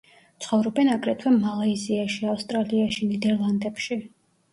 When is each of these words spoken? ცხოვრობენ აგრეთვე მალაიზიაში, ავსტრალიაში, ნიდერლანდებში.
ცხოვრობენ 0.43 0.87
აგრეთვე 0.93 1.33
მალაიზიაში, 1.35 2.21
ავსტრალიაში, 2.31 3.11
ნიდერლანდებში. 3.13 3.99